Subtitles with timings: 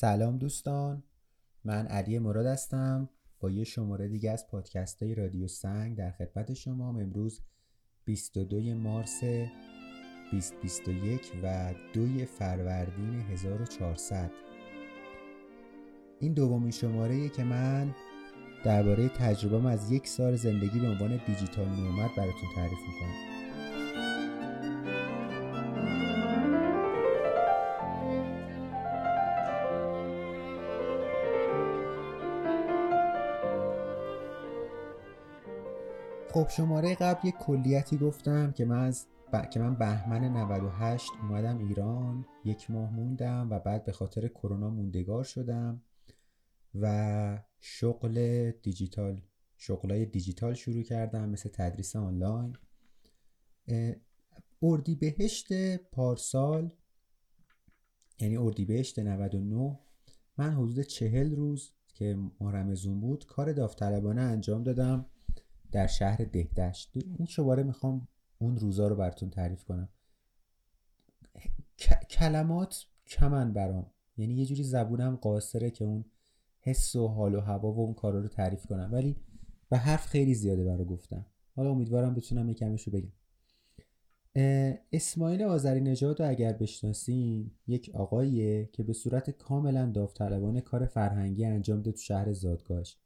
[0.00, 1.02] سلام دوستان.
[1.64, 3.08] من علی مراد هستم.
[3.40, 6.88] با یه شماره دیگه از پادکست های رادیو سنگ در خدمت شما.
[6.88, 7.40] امروز
[8.04, 9.20] 22 مارس
[10.32, 14.30] 2021 و دوی فروردین 1400
[16.20, 17.94] این دومین شماره که من
[18.64, 23.27] درباره تجربه‌ام از یک سال زندگی به عنوان دیجیتال نومد براتون تعریف می‌کنم.
[36.38, 39.06] خب شماره قبل یک کلیتی گفتم که من از
[39.52, 42.26] که من بهمن 98 اومدم ایران.
[42.44, 45.82] یک ماه موندم و بعد به خاطر کرونا موندگار شدم
[46.74, 49.20] و شغل دیجیتال
[49.56, 52.56] شغلای دیجیتال شروع کردم مثل تدریس آنلاین.
[54.62, 56.72] اردیبهشت پارسال
[58.20, 59.78] یعنی اردیبهشت 99
[60.36, 65.06] من حدود چهل روز که محرم بود کار داوطلبانه انجام دادم.
[65.72, 69.88] در شهر دهدشت این شماره می‌خوام اون روزا رو براتون تعریف کنم.
[72.10, 73.90] کلمات کمن برام.
[74.16, 76.04] یعنی یه جوری زبونم قاصره که اون
[76.60, 78.88] حس و حال و هوا و اون کارا رو تعریف کنم.
[78.92, 79.16] ولی
[79.70, 83.12] به حرف خیلی زیاده برای گفتم حالا امیدوارم بتونم یکمش رو بگم.
[84.92, 91.82] اسماعیل آذری نژاد اگر بشناسین یک آقاییه که به صورت کاملا داوطلبانه کار فرهنگی انجام
[91.82, 92.96] ده تو شهر زادگاهش.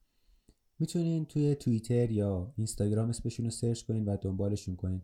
[0.82, 5.02] می‌تونین توی توییتر یا اینستاگرام اسمشون رو سرچ کنین و دنبالشون کنین.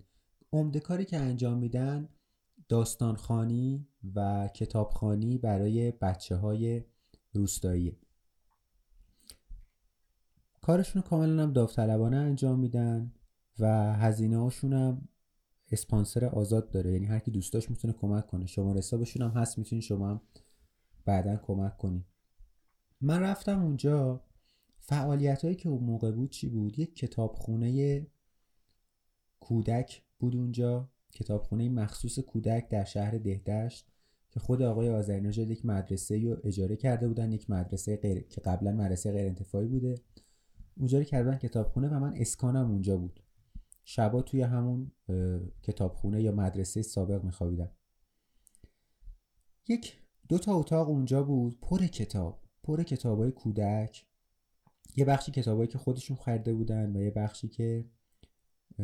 [0.52, 2.08] عمده کاری که انجام میدن
[2.68, 6.84] داستانخانی و کتابخانی برای بچه های
[7.32, 7.96] روستایی
[10.62, 13.12] کارشون کاملا هم داوطلبانه انجام میدن
[13.58, 15.08] و هزینه هاشون هم
[15.72, 16.92] اسپانسر آزاد داره.
[16.92, 18.46] یعنی هر کی دوستاش می‌تونه کمک کنه.
[18.46, 20.20] شما حسابشون هم هست می‌تونین شما هم
[21.04, 22.04] بعدا کمک کنین.
[23.00, 24.20] من رفتم اونجا
[24.88, 28.06] فعالیت هایی که اون موقع بود چی بود؟ یک کتابخونه
[29.40, 30.90] کودک بود اونجا.
[31.12, 33.88] کتابخونه مخصوص کودک در شهر دهدشت
[34.30, 38.20] که خود آقای آذرنژاد یک مدرسه رو اجاره کرده بودن یک مدرسه غیر...
[38.20, 39.94] که قبلا مدرسه غیر انتفاعی بوده.
[40.76, 43.20] اونجا کردن کتابخونه و من اسکانم اونجا بود.
[43.84, 44.92] شبا توی همون
[45.62, 47.70] کتابخونه یا مدرسه سابق میخوابیدم.
[49.68, 51.60] یک دو تا اتاق اونجا بود.
[51.60, 54.07] پر کتاب پر کتاب های کودک.
[54.98, 57.84] یه بخشی کتابایی که خودشون خریده بودن و یه بخشی که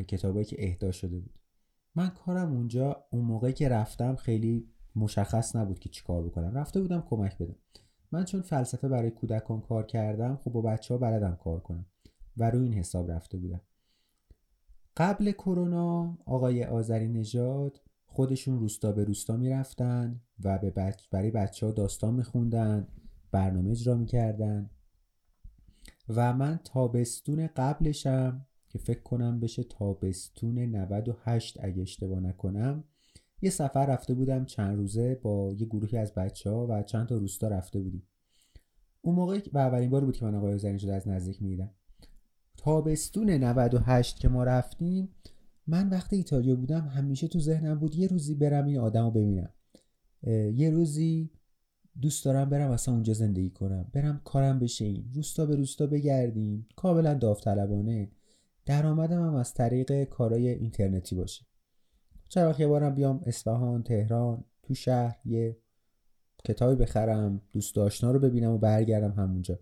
[0.09, 1.39] کتابایی که اهدا شده بود.
[1.95, 6.59] من کارم اونجا اون موقعی که رفتم خیلی مشخص نبود که چیکار بکنم.
[6.59, 7.57] رفته بودم کمک بدم.
[8.13, 11.87] من چون فلسفه برای کودکان کار کردم خب با بچه ها بلدم کار کنم
[12.37, 13.61] و روی این حساب رفته بودم.
[14.97, 21.05] قبل کرونا آقای آذری نژاد خودشون روستا به روستا می‌رفتن و به بچ...
[21.11, 22.89] برای بچه ها داستان میخوندن
[23.31, 24.71] برنامه اجرا می‌کردن.
[26.09, 32.85] و من تابستون قبلشم که فکر کنم بشه تابستون 98 اگه اشتباه نکنم
[33.43, 37.17] یه سفر رفته بودم چند روزه با یه گروهی از بچه ها و چند تا
[37.17, 38.03] روستا رفته بودیم.
[39.01, 41.71] اون موقع و اولین بار بود که من آقای زنی شده از نزدیک می‌دیدم.
[42.57, 45.09] تابستون 98 که ما رفتیم
[45.67, 49.53] من وقتی ایتالیا بودم همیشه تو ذهنم بود یه روزی برم این آدم رو ببینم
[50.55, 51.31] یه روزی
[52.01, 53.91] دوست دارم برم اصلا اونجا زندگی کنم.
[53.93, 56.67] برم کارم بشه این روستا به روستا بگردیم.
[56.77, 58.11] کاملا داوطلبانه.
[58.67, 61.47] درآمدم هم از طریق کارهای اینترنتی باشه.
[62.29, 64.45] چرا یه بارم بیام اصفهان تهران.
[64.63, 65.57] تو شهر یه
[66.45, 67.41] کتابی بخرم.
[67.53, 69.59] دوست آشنا رو ببینم و برگردم همونجا.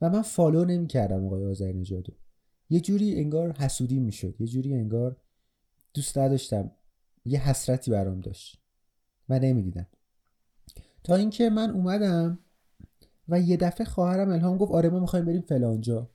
[0.00, 2.12] و من فالو نمی‌کردم آقای آذر نژادو.
[2.70, 4.40] یه جوری انگار حسودی می‌شد.
[4.40, 5.16] یه جوری انگار
[5.94, 6.70] دوست نداشتم.
[7.24, 8.62] یه حسرتی برام داشت.
[9.28, 9.86] و نمی‌دیدم.
[11.08, 12.38] تا اینکه من اومدم
[13.28, 16.10] و یه دفعه خواهرم الهام گفت آره ما می‌خوایم بریم فلانجا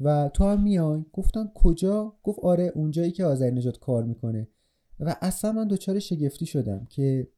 [0.00, 4.48] و تو هم میای؟ گفتم کجا؟ گفت آره اونجایی که آذر نجات کار می‌کنه.
[5.00, 7.28] و اصلا من دچار شگفتی شدم که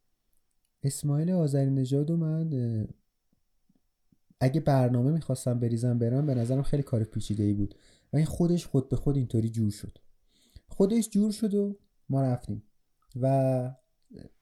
[0.83, 2.87] اسماعیل آذری نژاد و من
[4.41, 7.75] اگه برنامه می‌خواستم بریزم برم به نظرم خیلی کار پیچیده ای بود.
[8.13, 9.99] و این خودش خود به خود اینطوری جور شد.
[10.69, 12.63] خودش جور شد و ما رفتیم.
[13.21, 13.75] و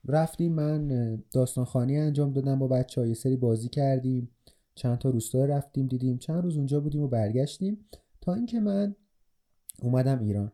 [0.05, 4.29] رفتیم من داستانخانی انجام دادم با بچه ها یه سری بازی کردیم
[4.75, 7.85] چند تا روستا رفتیم دیدیم چند روز اونجا بودیم و برگشتیم.
[8.21, 8.95] تا اینکه من
[9.81, 10.51] اومدم ایران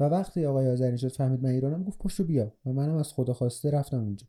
[0.00, 3.32] و وقتی آقای آذری شد فهمید من ایرانم گفت پشو بیا و منم از خدا
[3.32, 4.26] خواسته رفتم اونجا.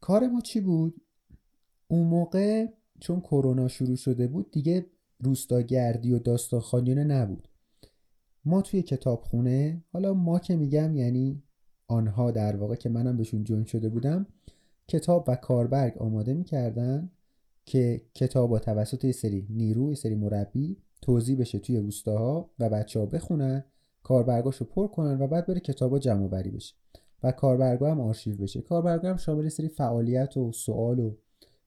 [0.00, 1.00] کار ما چی بود؟
[1.88, 2.66] اون موقع
[3.00, 4.86] چون کرونا شروع شده بود دیگه
[5.18, 7.48] روستاگردی و داستانخوانیانه نبود.
[8.44, 11.42] ما توی کتابخونه حالا ما که میگم یعنی
[11.88, 14.26] آنها در واقع که منم بهشون جوین شده بودم
[14.88, 17.10] کتاب و کاربرگ آماده می‌کردن
[17.64, 22.68] که کتاب با توسط یه سری نیرو یه سری مربی توضیح بشه توی روستاها و
[22.68, 23.64] بچه ها بخونن
[24.02, 26.74] کاربرگاشو پر کنن و بعد بره کتابا جمع بری بشه
[27.22, 31.16] و کاربرگا هم آرشیو بشه کاربرگا هم شامل سری فعالیت و سوال و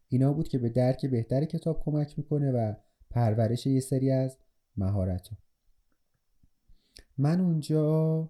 [0.10, 2.74] اینا بود که به درک بهتر کتاب کمک می‌کنه و
[3.10, 4.38] پرورش یه سری از
[4.77, 5.38] مهارت ها.
[7.18, 8.30] من اونجا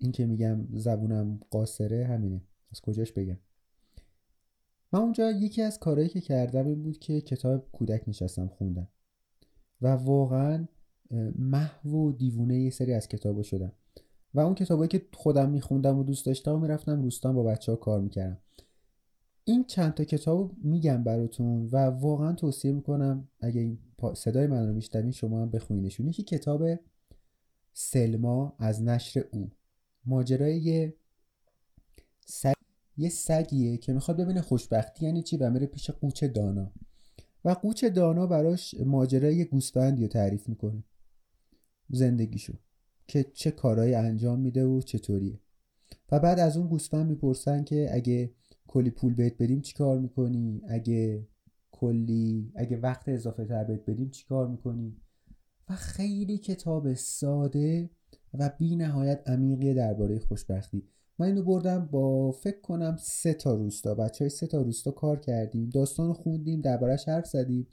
[0.00, 2.42] این که میگم زبونم قاصره همینه.
[2.72, 3.38] از کجاش بگم؟
[4.92, 8.88] من اونجا یکی از کارهایی که کردم این بود که کتاب کودک نشستم خوندم.
[9.82, 10.66] و واقعا
[11.38, 13.72] محو و دیوونه یه سری از کتابا شدم.
[14.34, 17.76] و اون کتابایی که خودم میخوندم و دوست داشتم و می‌رفتم روستان با بچه ها
[17.76, 18.38] کار می‌کردم.
[19.44, 23.78] این چند تا کتاب میگم براتون و واقعا توصیه می‌کنم اگه این
[24.14, 26.08] صدای من رو میشنوین شما هم بخونینشون.
[26.08, 26.62] یکی کتاب
[27.72, 29.50] سلما از نشر او.
[30.06, 30.94] ماجرای یه
[32.26, 32.52] سگ
[32.96, 36.72] یه سگیه که می‌خواد ببینه خوشبختی یعنی چی و میره پیش قوچ دانا.
[37.44, 40.84] و قوچ دانا براش ماجرای گوسفندی رو تعریف می‌کنه.
[41.90, 42.54] زندگیشو.
[43.06, 45.40] که چه کارهایی انجام میده و چطوریه.
[46.12, 48.34] و بعد از اون گوسفند می‌پرسن که اگه
[48.66, 51.28] کلی پول بهت بدیم چی کار می‌کنی؟ اگه
[51.70, 54.96] کلی اگه وقت اضافه تر بهت بدیم چی کار می‌کنی؟
[55.68, 57.90] و خیلی کتاب ساده
[58.34, 60.82] و بی نهایت عمیقی درباره خوشبختی.
[61.18, 63.94] من اینو بردم با فکر کنم سه تا روستا.
[63.94, 67.66] بچه های سه تا روستا کار کردیم داستان خوندیم دربارهش حرف زدیم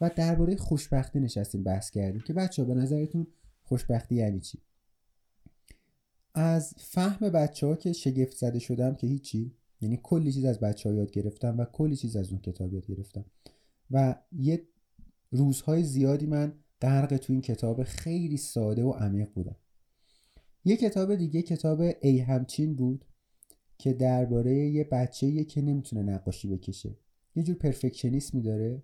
[0.00, 3.26] و درباره خوشبختی نشستیم بحث کردیم که بچه ها به نظرتون
[3.62, 4.58] خوشبختی یعنی چی؟
[6.34, 10.88] از فهم بچه ها که شگفت زده شدم که هیچی یعنی کلی چیز از بچه
[10.88, 13.24] ها یاد گرفتم و کلی چیز از اون کتاب یاد گرفتم.
[13.90, 14.62] و یه
[15.30, 19.56] روزهای زیادی من غرق تو این کتاب خیلی ساده و عمیق بودم.
[20.64, 23.04] یه کتاب دیگه کتاب ای همچین بود
[23.78, 26.96] که درباره یه بچه که نمی‌تونه نقاشی بکشه.
[27.36, 28.82] یه جور پرفکشنیسمی داره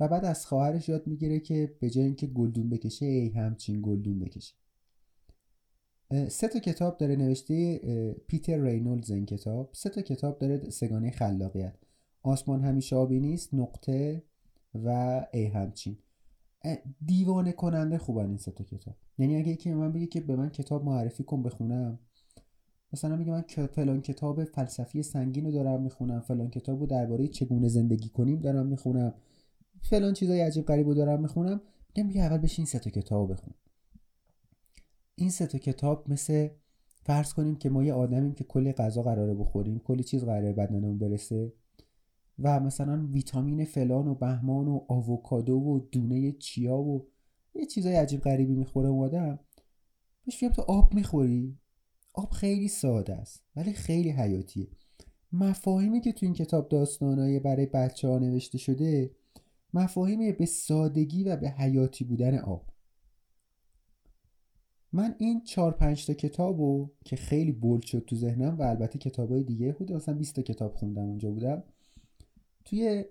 [0.00, 4.18] و بعد از خواهرش یاد می‌گیره که به جای اینکه گلدون بکشه ای همچین گلدون
[4.18, 4.54] بکشه.
[6.28, 7.78] سه تا کتاب داره نوشته
[8.26, 9.70] پیتر رینولدز این کتاب.
[9.72, 11.74] سه تا کتاب داره سگانه خلاقیت.
[12.22, 14.22] آسمان همیشه آبی نیست نقطه
[14.74, 15.98] و ای همچین.
[17.06, 18.96] دیوانه کننده خوبن این سه تا کتاب.
[19.18, 21.98] یعنی اگه یکی من بگه که به من کتاب معرفی کن بخونم
[22.92, 27.68] مثلا میگه من فلان کتاب فلسفی سنگین رو دارم می‌خونم فلان کتاب رو درباره چگونه
[27.68, 29.14] زندگی کنیم دارم می‌خونم
[29.82, 31.60] فلان چیزای عجیب غریب رو دارم می‌خونم
[31.96, 33.54] میگم بیا اول بشین سه تا کتاب بخون.
[35.14, 36.48] این سه تا کتاب مثل
[37.02, 40.98] فرض کنیم که ما یه آدمیم که کلی غذا قراره بخوریم کلی چیز قراره بدنمون
[40.98, 41.52] برسه
[42.38, 47.06] و مثلا ویتامین فلان و بهمان و آووکادو و دونه چیا و
[47.54, 49.38] یه چیزای عجیب غریبی می‌خوره اون آدم.
[50.26, 51.58] بهش تو آب می‌خوری.
[52.12, 54.68] آب خیلی ساده است ولی خیلی حیاتیه.
[55.32, 59.10] مفاهیمی که تو این کتاب داستانایی برای بچه ها نوشته شده
[59.74, 62.66] مفاهیم به سادگی و به حیاتی بودن آب.
[64.92, 69.42] من این چهار پنج تا کتابو که خیلی بولد شد تو ذهنم و البته کتابای
[69.42, 71.62] دیگه بود مثلا 20 تا کتاب خوندم اونجا بودم.
[72.64, 73.04] توی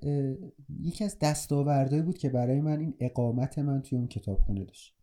[0.80, 4.96] یکی از دستاوردهایی بود که برای من این اقامت من توی اون کتاب خونه داشت.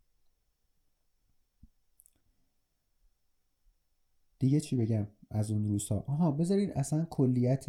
[4.39, 7.65] دیگه چی بگم از اون روزها؟ آها بذارین اصلا کلیت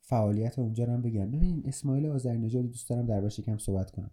[0.00, 1.30] فعالیت اونجا رو هم بگم.
[1.30, 4.10] ببینین اسماعیل آذرنژاد دوست دارم دربارش یکم صحبت کنم.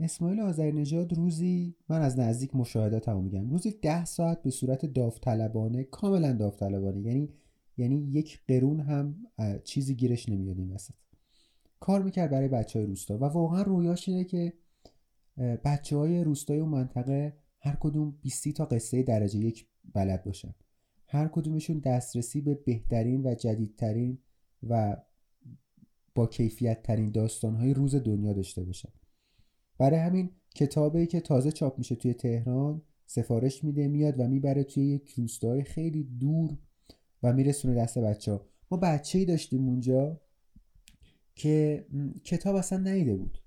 [0.00, 3.50] اسماعیل آذرنژاد روزی من از نزدیک مشاهداتمو میگم.
[3.50, 7.00] روزی ده ساعت به صورت داوطلبانه کاملا داوطلبانه.
[7.00, 7.28] یعنی
[7.76, 9.26] یعنی یک قرون هم
[9.64, 10.94] چیزی گیرش نمیاد این وسط.
[11.80, 14.52] کار می‌کرد برای بچه های روستا و واقعا رویاش اینه که
[15.64, 20.54] بچه های روستای اون منطقه هر کدوم 20 تا قصه درجه یک بلد باشن.
[21.06, 24.18] هر کدومشون دسترسی به بهترین و جدیدترین
[24.68, 24.96] و
[26.14, 28.92] با کیفیت ترین داستان های روز دنیا داشته باشن.
[29.78, 34.86] برای همین کتابی که تازه چاپ میشه توی تهران سفارش میده میاد و می‌بره توی
[34.86, 36.58] یک روستای خیلی دور
[37.22, 40.20] و میرسونه دست بچه ها ما بچه ای داشتیم اونجا
[41.34, 41.86] که
[42.24, 43.38] کتاب اصلا نیده بود.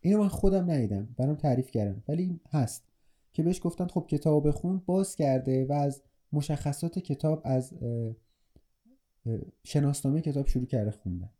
[0.00, 1.14] اینو من خودم ندیدم.
[1.16, 2.84] برام تعریف کردم ولی هست
[3.32, 4.82] که بهش گفتن خب کتاب بخون.
[4.86, 7.74] باز کرده و از مشخصات کتاب از
[9.64, 11.30] شناسنامه کتاب شروع کرده خوندن.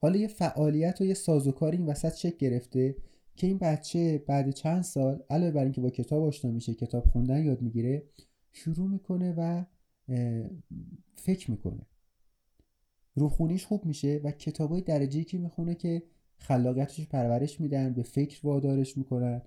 [0.00, 2.96] حالا یه فعالیت و یه سازوکار این وسط شکل گرفته
[3.36, 7.44] که این بچه بعد چند سال علاوه بر اینکه با کتاب آشنا میشه کتاب خوندن
[7.44, 8.02] یاد می‌گیره
[8.52, 9.64] شروع می‌کنه و
[11.14, 11.86] فکر می‌کنه.
[13.14, 16.02] روخونیش خوب میشه و کتابای درجه که می‌خونه که
[16.36, 19.42] خلاقیتش پرورش میدن به فکر وادارش می‌کنن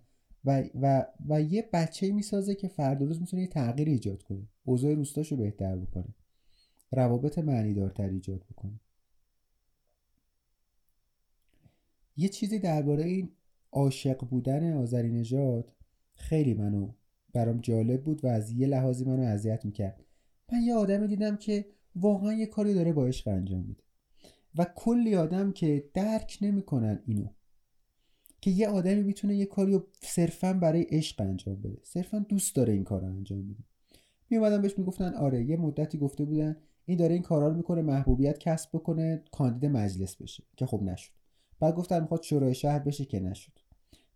[0.45, 4.47] و, و, و یه بچه می‌سازه که فردا روز می‌تونه یه تغییر ایجاد کنه.
[4.63, 6.15] اوضاع روستاشو بهتر بکنه.
[6.91, 8.79] روابط معنیدارتر ایجاد بکنه.
[12.17, 13.29] یه چیزی درباره این
[13.71, 15.73] عاشق بودن آذری نژاد
[16.13, 16.93] خیلی منو
[17.33, 20.05] برام جالب بود و از یه لحاظی منو اذیت می‌کرد.
[20.51, 21.65] من یه آدمی دیدم که
[21.95, 23.83] واقعا یه کاری داره با عشق انجام میده.
[24.57, 27.27] و کلی آدم که درک نمی‌کنن اینو.
[28.41, 31.77] که یه آدمی می‌تونه یه کاری رو صرفا برای عشق انجام بده.
[31.83, 33.63] صرفا دوست داره این کار رو انجام بده.
[34.29, 36.55] می اومدن بهش می‌گفتن آره یه مدتی گفته بودن
[36.85, 40.43] این داره این کارا رو می‌کنه محبوبیت کسب بکنه کاندید مجلس بشه.
[40.57, 41.11] که خب نشد.
[41.59, 43.51] بعد گفتن می‌خواد شورای شهر بشه که نشد.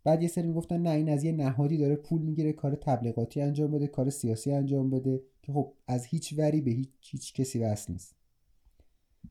[0.06, 3.72] بعد یه سری می‌گفتن نه این از یه نهادی داره پول می‌گیره کار تبلیغاتی انجام
[3.72, 7.94] بده کار سیاسی انجام بده که خب از هیچ وری به هیچ, هیچ کسی وصل
[7.94, 8.16] نیست.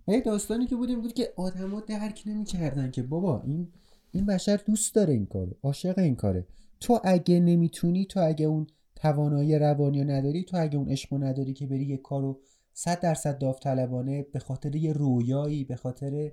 [0.09, 3.69] و یه داستانی که بودیم بود که آدما درک نمی‌کردن که بابا این
[4.13, 6.47] این بشر دوست داره این کارو عاشق این کاره.
[6.81, 8.67] تو اگه نمی‌تونی تو اگه اون
[8.97, 12.41] توانایی روانی نداری تو اگه اون عشق نداری که بری یه کارو
[12.73, 16.33] صد درصد داوطلبانه به خاطر یه رویایی به خاطر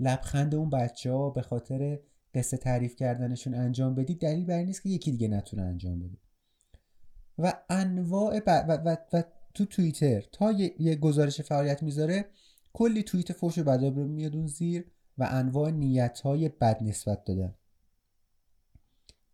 [0.00, 1.98] لبخند اون بچه ها به خاطر
[2.34, 6.18] قصه تعریف کردنشون انجام بدی دلیل بر نیست که یکی دیگه نتونه انجام بده.
[7.38, 9.22] و انواع و, و, و,
[9.54, 12.24] تو توییتر تا یه, یه گزارش فعالیت می‌ذاره
[12.72, 14.84] کلی توییت فوش و بدا میاد اون زیر
[15.18, 17.54] و انواع نیت های بد نسبت دادن.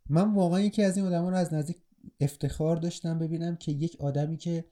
[0.09, 1.77] من واقعا یکی از این آدم رو از نزدیک
[2.19, 4.65] افتخار داشتم ببینم که یک آدمی که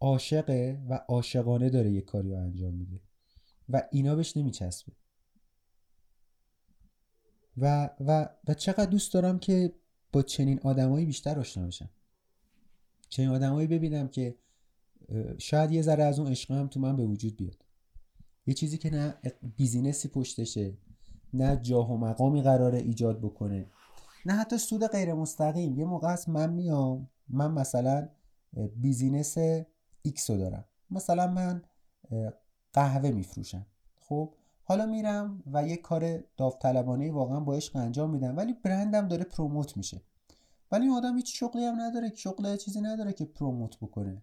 [0.00, 3.00] عاشقه و عاشقانه داره یک کاری رو انجام میده
[3.68, 4.92] و اینا بهش نمیچسبه.
[7.60, 9.72] و, و, و چقدر دوست دارم که
[10.12, 11.90] با چنین آدمایی بیشتر آشنا بشم.
[13.08, 14.34] چنین آدمایی ببینم که
[15.38, 17.64] شاید یه ذره از اون عشق هم تو من به وجود بیاد.
[18.46, 19.14] یه چیزی که نه
[19.56, 20.72] بیزینسی پشتشه
[21.34, 23.66] نه جاه و مقامی قراره ایجاد بکنه
[24.26, 25.78] نه حتی سود غیر مستقیم.
[25.78, 28.08] یه موقع است من میام من مثلا
[28.76, 29.38] business
[30.02, 30.64] X رو دارم.
[30.90, 31.62] مثلا من
[32.72, 33.66] قهوه میفروشم.
[34.00, 34.34] خب؟
[34.70, 39.76] حالا میرم و یه کار داوطلبانه واقعا با عشق انجام میدم ولی برندم داره promote
[39.76, 40.02] میشه.
[40.72, 44.22] ولی این آدم هیچ شغلی هم نداره شغل چیزی نداره که promote بکنه.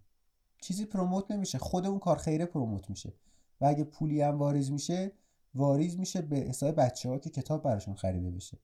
[0.62, 3.14] چیزی promote نمیشه خود اون کار خیره promote میشه.
[3.62, 5.12] و اگه پولی هم واریز میشه
[5.56, 8.58] واریز میشه به حساب بچه ها که کتاب براشون خریده بشه.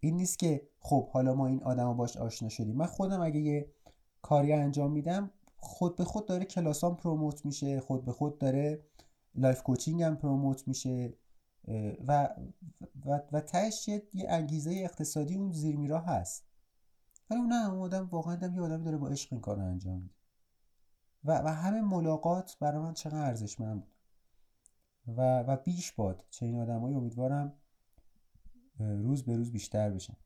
[0.00, 2.76] این نیست که خب حالا ما این آدم باش آشنا شدیم.
[2.76, 3.68] من خودم اگه یه
[4.22, 8.82] کاری انجام میدم خود به خود داره کلاسام promote میشه خود به خود داره
[9.34, 11.14] life coaching هم promote میشه
[12.06, 12.28] و
[13.04, 16.44] و, و تهش یه انگیزه اقتصادی اون زیر میرا هست.
[17.30, 20.14] ولی اون نه آدم واقعا دم یه آدمی داره با عشق این کار انجام میده.
[21.24, 23.94] و, و همه ملاقات برای من چقدر ارزشمند بود.
[25.16, 27.52] و, و بیش باد چه آدم های امیدوارم
[28.78, 30.16] روز به روز بیشتر بشن.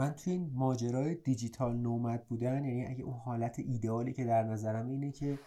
[0.00, 4.88] من توی این ماجرای دیجیتال نومد بودن یعنی اگه اون حالت ایدئالی که در نظرم
[4.88, 5.38] اینه که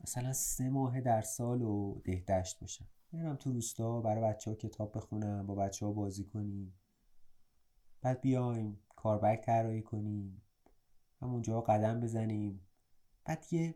[0.00, 2.86] مثلا سه ماه در سال و دهدشت باشم.
[3.12, 6.74] برم تو روستا برای بچه ها کتاب بخونم با بچه ها بازی کنیم.
[8.00, 10.42] بعد بیایم کاربک طراحی کنیم.
[11.20, 12.60] همونجا قدم بزنیم.
[13.24, 13.74] بعد یه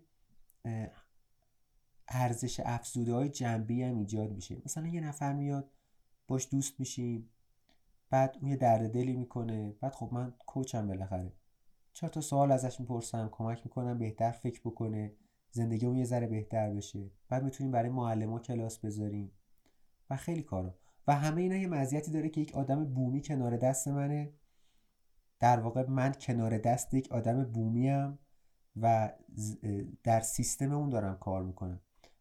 [2.09, 4.63] ارزش افزوده های جنبی هم ایجاد میشه.
[4.65, 5.71] مثلا یه نفر میاد
[6.29, 7.31] باش دوست میشیم.
[8.11, 9.77] بعد اون یه درد دلی می‌کنه.
[9.81, 11.33] بعد خب من کوچم بالاخره.
[11.93, 15.13] چهار تا سوال ازش می‌پرسم کمک می‌کنم بهتر فکر بکنه
[15.51, 17.11] زندگی اون یه ذره بهتر بشه.
[17.29, 19.33] بعد می‌تونیم برای معلم کلاس بذاریم.
[20.11, 20.75] و خیلی کارا.
[21.07, 24.33] و همه اینا یه مزیتی داره که یک آدم بومی کنار دست منه.
[25.41, 28.19] در واقع من کنار دست یک آدم بومیم
[28.77, 29.13] و
[30.05, 31.81] در سیستم اون دارم کار می‌کنم.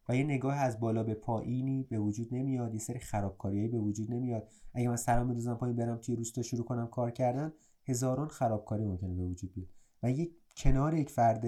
[0.10, 4.12] و یه نگاه از بالا به پایینی به وجود نمیاد یه سری خرابکاریایی به وجود
[4.12, 4.50] نمیاد.
[4.74, 7.54] اگه من سلام بندازم پایین برم توی روستا شروع کنم کار کردن
[7.86, 9.70] هزاران خرابکاری ممکنه به وجود بیاد.
[10.04, 11.46] و یک کنار یک فرد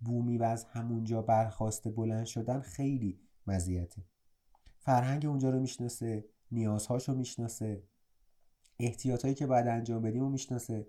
[0.00, 4.04] بومی و از همونجا برخواسته بلند شدن خیلی مزیته.
[4.78, 7.82] فرهنگ اونجا رو می‌شناسه نیازهاشو می‌شناسه
[8.80, 10.86] احتیاطایی که باید انجام بدیم رو می‌شناسه.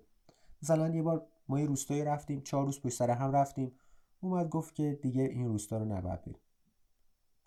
[0.62, 3.72] مثلا یه بار ما یه روستایی رفتیم چهار روز پشت سر هم رفتیم.
[4.20, 6.40] اومد گفت که دیگه این روستا رو نباید بریم.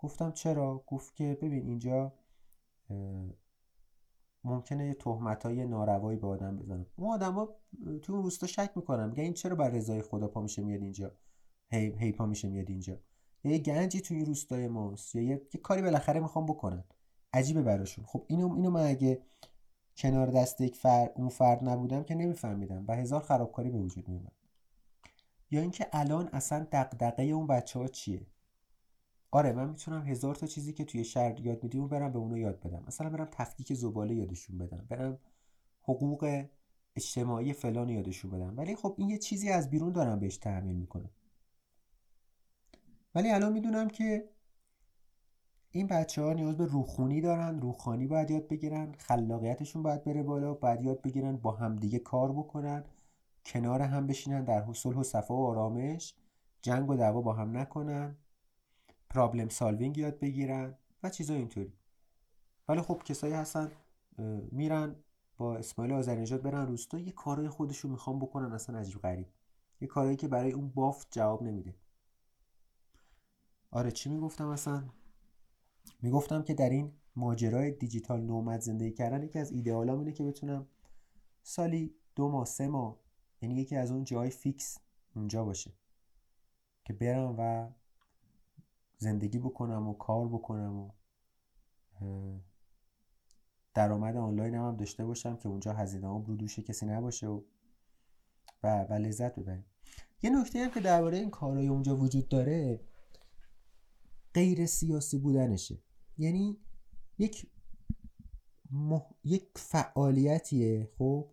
[0.02, 2.12] گفتم چرا؟ گفت که ببین اینجا
[4.44, 7.48] ممکنه یه تهمت های ناروایی به آدم بزنم اون آدما
[8.02, 11.12] تو اون روستا شک می‌کنم میگن این چرا بر رضای خدا پا میشه میاد اینجا؟
[11.70, 13.00] هی, هی پا میشه میاد اینجا.
[13.44, 15.14] یه گنجی توی این روستای ماست.
[15.14, 16.84] یا یه, کاری بالاخره می‌خوام بکنن.
[17.32, 18.04] عجیبه براشون.
[18.04, 19.22] خب اینو اینو من اگه
[19.96, 22.84] کنار دست یک فرد اون فرد نبودم که نمیفهمیدم.
[22.88, 24.32] و هزار خرابکاری به وجود میومد
[25.50, 28.26] یا اینکه الان اصلا دغدغه اون بچه ها چیه؟
[29.34, 32.60] آره من می‌تونم هزار تا چیزی که توی شهر یاد میدیم برم به اونو یاد
[32.60, 32.84] بدم.
[32.86, 35.18] مثلا برم تفکیک زباله یادشون بدم برم
[35.82, 36.46] حقوق
[36.96, 38.56] اجتماعی فلان یادشون بدم.
[38.56, 41.10] ولی خب این یه چیزی از بیرون دارم بهش تحمیل می‌کنم.
[43.14, 44.28] ولی الان می‌دونم که
[45.70, 50.54] این بچه ها نیاز به روخونی دارن روخانی باید یاد بگیرن خلاقیتشون باید بره بالا
[50.54, 52.84] باید یاد بگیرن با همدیگه کار بکنن
[53.44, 56.14] کنار هم بشینن در صلح و صفا و آرامش
[56.62, 58.16] جنگ و دعوا با هم نکنن.
[59.12, 61.72] پرابلم سالوینگ یاد بگیرن و چیزای اینطوری.
[62.68, 63.72] ولی خب کسایی هستن
[64.52, 64.96] میرن
[65.36, 69.26] با اسماعیل آذرنژاد برن روستا یه کارهای خودشون می‌خوام بکنن اصلا عجیب غریب.
[69.80, 71.74] یه کارهایی که برای اون بافت جواب نمیده.
[73.70, 74.84] آره چی می‌گفتم اصلا؟
[76.02, 80.66] می‌گفتم که در این ماجرای دیجیتال نومد زندگی کردن یکی از ایدئالام اینه که بتونم
[81.42, 82.98] سالی دو ماه سه ماه
[83.42, 84.78] یعنی یکی از اون جای فیکس
[85.14, 85.72] اونجا باشه
[86.84, 87.68] که برم و
[89.02, 90.90] زندگی بکنم و کار بکنم و
[93.74, 97.42] درآمد آنلاین هم, داشته باشم که اونجا هزینه هم رو دوش کسی نباشه و
[98.62, 99.64] و, و لذت ببریم.
[100.22, 102.80] یه نکته هم که درباره این کارهای اونجا وجود داره
[104.34, 105.78] غیر سیاسی بودنشه.
[106.18, 106.58] یعنی
[107.18, 107.46] یک
[109.24, 111.30] یک فعالیتیه خب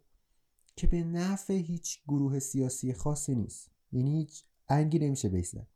[0.76, 3.72] که به نفع هیچ گروه سیاسی خاصی نیست.
[3.92, 5.68] یعنی هیچ انگی نمیشه بیزن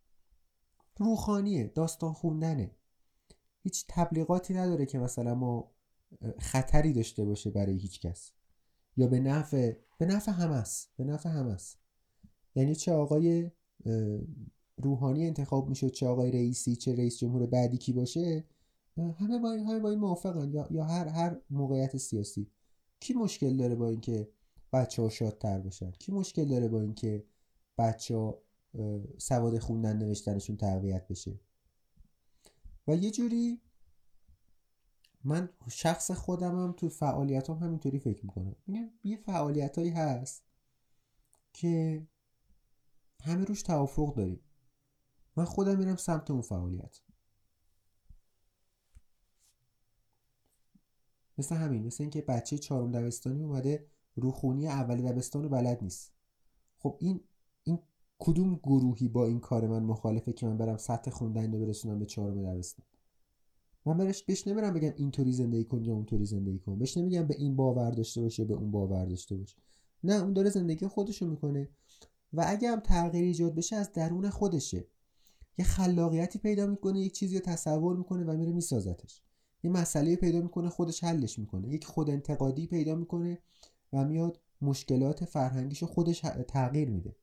[0.98, 2.72] روخانیه داستان خوندنه.
[3.64, 5.72] هیچ تبلیغاتی نداره که مثلا ما
[6.40, 8.32] خطری داشته باشه برای هیچ کس.
[8.98, 11.80] یا به نفع به نفع همه است به نفع همه است.
[12.56, 13.52] یعنی چه آقای
[14.78, 18.44] روحانی انتخاب می‌شد چه آقای رئیسی چه رئیس جمهور بعدی کی باشه
[18.98, 20.54] همه با این همه با این موافقن.
[20.54, 22.52] یا, یا هر هر موقعیت سیاسی.
[23.00, 24.30] کی مشکل داره با اینکه
[24.74, 27.24] بچه ها شادتر باشن؟ کی مشکل داره با اینکه
[27.78, 28.43] بچه ها
[29.18, 31.40] سواد خوندن نوشتنشون تقویت بشه.
[32.88, 33.62] و یه جوری
[35.24, 38.56] من شخص خودم هم تو فعالیت هم همینطوری فکر می‌کنم.
[39.04, 40.44] یه فعالیت هایی هست
[41.54, 42.08] که
[43.24, 44.40] همه روش توافق داریم.
[45.36, 47.00] من خودم میرم سمت اون فعالیت.
[51.38, 56.14] مثل همین مثل اینکه بچه چهارم دبستانی اومده روخونی اول دبستان بلد نیست.
[56.78, 57.22] خب این
[58.20, 62.06] کدوم گروهی با این کار من مخالفه که من برم سطح خوندن رو برسونم به
[62.06, 62.86] چهارم دبستان؟
[63.86, 66.80] من برش بهش نمیرم بگم اینطوری زندگی کن یا اونطوری زندگی کن.
[66.80, 69.58] بهش نمیگم به این باور داشته باشه به اون باور داشته باشه.
[70.04, 71.70] نه اون داره زندگی خودشو می‌کنه
[72.34, 74.88] و اگه هم تغییری ایجاد بشه از درون خودشه.
[75.58, 79.22] یه خلاقیتی پیدا می‌کنه یک چیزی رو تصور می‌کنه و میره میسازتش.
[79.64, 81.70] یه مسئله پیدا می‌کنه خودش حلش می‌کنه.
[81.70, 83.40] یک خود انتقادی پیدا می‌کنه
[83.94, 87.16] و میاد مشکلات فرهنگیشو خودش تغییر میده.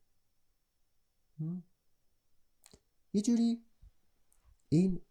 [3.13, 3.63] یه جوری
[4.69, 5.01] این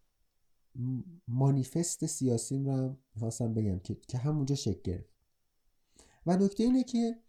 [1.27, 5.09] مانیفست سیاسیم رو هم می‌خواستم بگم که, که همونجا شکل گرفت.
[6.25, 7.19] و نکته اینه که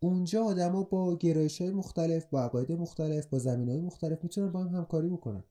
[0.00, 4.64] اونجا آدما با گرایش های مختلف با عقاید مختلف با زمین های مختلف می‌تونن با
[4.64, 5.44] هم همکاری بکنن.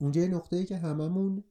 [0.00, 1.44] اونجا یه نقطه ای که هممون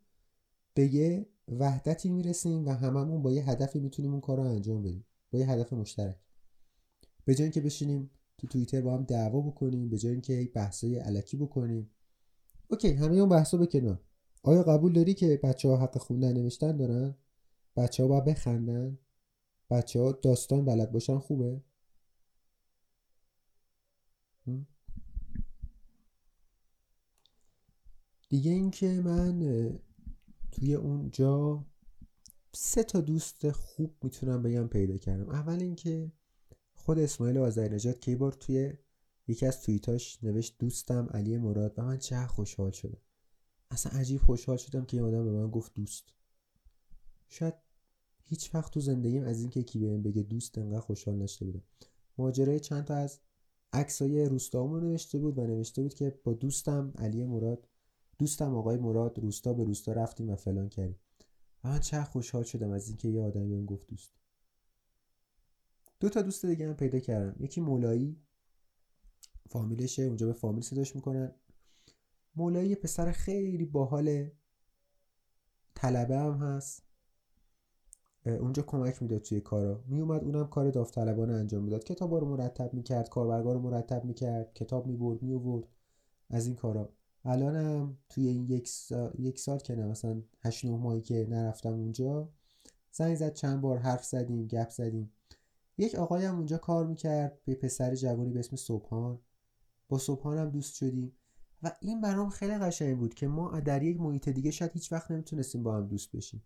[0.73, 5.05] به یه وحدتی می‌رسیم و هممون با یه هدفی می‌تونیم اون کار رو انجام بدیم
[5.31, 6.19] با یه هدف مشترک.
[7.25, 11.38] به جای اینکه بشینیم تو توییتر با هم دعوا بکنیم به جای اینکه بحثای علکی
[11.38, 11.89] بکنیم.
[12.67, 14.00] اوکی همه اون بحثا به
[14.43, 17.15] آیا قبول داری که بچه ها حق خوندن نوشتن دارن؟
[17.76, 18.98] بچه ها باید بخندن؟
[19.69, 21.62] بچه ها داستان بلد باشن خوبه؟
[28.30, 29.39] دیگه اینکه من
[30.52, 31.65] توی اونجا
[32.54, 35.30] سه تا دوست خوب می‌تونم بگم پیدا کردم.
[35.30, 36.12] اول اینکه
[36.86, 38.74] خود اسماعیل آذری نجات که توی
[39.28, 43.02] یکی از توییتاش نوشت دوستم علی مراد و من چه خوشحال شدم.
[43.72, 46.04] اصلا عجیب خوشحال شدم که یه آدم به من گفت دوست.
[47.30, 47.54] شاید
[48.24, 51.63] هیچ وقت تو زندگیم از اینکه کی بهم بگه دوست انقدر خوشحال نشده بودم.
[52.17, 53.19] ماجرای چند تا از
[53.74, 57.67] عکسای روستامو نوشته بود و نوشته بود که با دوستم علی مراد
[58.17, 61.00] دوستم آقای مراد روستا به روستا رفتیم و فلان کردیم.
[61.63, 64.22] و من چه خوشحال شدم از اینکه یه آدمی بهم گفت دوست.
[66.04, 68.18] دو تا دوست دیگه هم پیدا کردم یکی مولایی
[69.50, 71.32] فامیلشه اونجا به فامیل صداش می‌کنن.
[72.36, 74.30] مولایی پسر خیلی باحال
[75.76, 76.84] طلبه هم هست.
[78.26, 79.84] اونجا کمک می‌داد توی کارا.
[79.88, 81.84] میومد اونم کار داوطلبانه انجام می‌داد.
[81.84, 85.68] کتابا رو مرتب می‌کرد کاربرگا رو مرتب می‌کرد کتاب می‌برد میورد
[86.30, 86.94] از این کارا.
[87.26, 92.30] الانم توی این یک سال, یک سال که مثلا 8 9 ماهی که نرفتم اونجا
[92.92, 95.12] زنگ زد چند بار حرف زدیم گپ زدیم.
[95.77, 99.19] یک آقای هم اونجا کار می‌کرد به پسر جوانی به اسم صبحان.
[99.89, 101.13] با صبحان هم دوست شدیم.
[101.63, 105.12] و این برام خیلی قشنگ بود که ما در یک محیط دیگه شاید هیچ وقت
[105.12, 106.43] نمی‌تونستیم با هم دوست بشیم.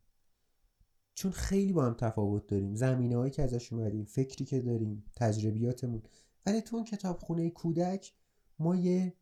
[1.14, 2.76] چون خیلی با هم تفاوت داریم.
[2.76, 6.02] زمینه هایی که ازش اومدیم فکری که داریم تجربیاتمون.
[6.46, 8.14] ولی تو اون کتابخونه کودک
[8.60, 9.14] ما یه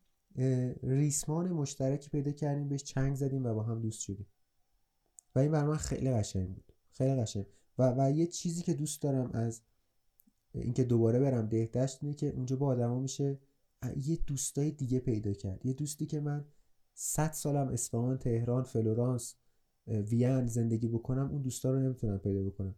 [0.82, 4.26] ریسمان مشترکی پیدا کردیم بهش چنگ زدیم و با هم دوست شدیم.
[5.34, 6.72] و این برای من خیلی قشنگ بود.
[6.90, 7.46] خیلی قشنگ.
[7.78, 9.62] و, و یه چیزی که دوست دارم از
[10.60, 13.38] اینکه دوباره برم دهدشت اینه که اونجا با آدما میشه
[13.96, 15.66] یه دوستای دیگه پیدا کرد.
[15.66, 16.44] یه دوستی که من
[16.94, 19.34] صد سالم اصفهان تهران فلورانس
[19.86, 22.74] وین زندگی بکنم اون دوستا رو نمی‌تونم پیدا بکنم.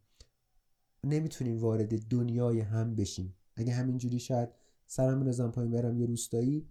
[1.04, 3.34] نمی‌تونیم وارد دنیای هم بشیم.
[3.56, 4.48] اگه همینجوری شاید
[4.86, 6.66] سرم بنزم پایین برم یه روستایی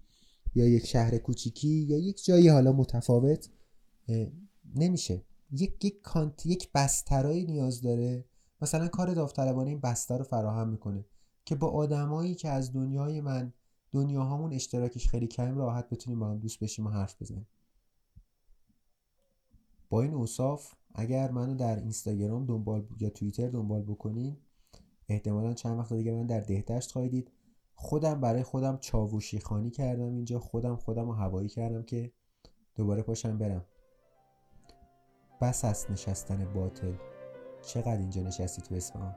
[0.55, 3.49] یا یک شهر کوچیکی یا یک جایی حالا متفاوت
[4.75, 5.23] نمیشه.
[5.51, 8.25] یک یک کانت یک بسترایی نیاز داره
[8.61, 11.05] مثلا کار داوطلبانه این بستر رو فراهم می‌کنه
[11.45, 13.53] که با آدمایی که از دنیای من
[13.91, 17.47] دنیاهامون اشتراکش خیلی کم راحت بتونیم با هم دوست بشیم و حرف بزنیم.
[19.89, 24.37] با این اوصاف اگر منو در اینستاگرام دنبال یا توییتر دنبال بکنین
[25.09, 27.31] احتمالا چند وقت دیگه من در دهدشت خواهید دید
[27.75, 32.11] خودم برای خودم چاوشی خانی کردم اینجا خودم خودم رو هوایی کردم که
[32.75, 33.65] دوباره پاشم برم.
[35.41, 37.16] بس است نشستن باطل.
[37.67, 39.15] چقدر اینجا نشستی تو اصفهان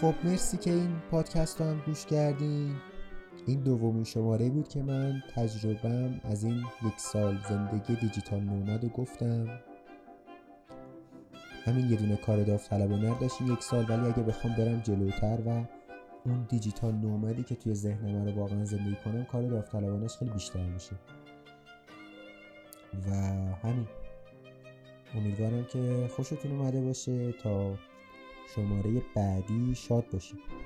[0.00, 2.76] خب مرسی که این پادکست رو هم گوش کردین.
[3.46, 8.88] این دومین شماره بود که من تجربم از این یک سال زندگی دیجیتال نومد رو
[8.88, 9.60] گفتم.
[11.64, 15.64] همین یه دونه کار داوطلبانه نداشت یک سال ولی اگه بخوام برم جلوتر و
[16.26, 20.96] اون دیجیتال نومدی که توی ذهنم رو واقعا زندگی کنم کار داوطلبانش خیلی بیشتر میشه.
[23.10, 23.14] و
[23.62, 23.86] همین.
[25.14, 27.74] امیدوارم که خوشتون اومده باشه تا
[28.54, 29.74] شماره بعدی.
[29.74, 30.63] شاد باشید.